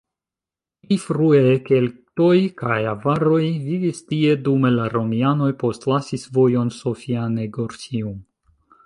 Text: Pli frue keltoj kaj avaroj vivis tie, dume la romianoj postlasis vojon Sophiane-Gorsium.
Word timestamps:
Pli 0.85 0.95
frue 1.01 1.41
keltoj 1.67 2.37
kaj 2.61 2.77
avaroj 2.93 3.41
vivis 3.67 4.01
tie, 4.13 4.33
dume 4.47 4.71
la 4.79 4.87
romianoj 4.95 5.51
postlasis 5.65 6.27
vojon 6.39 6.73
Sophiane-Gorsium. 6.79 8.19